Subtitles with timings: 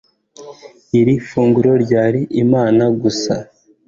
[0.99, 3.35] iri funguro ryari imana gusa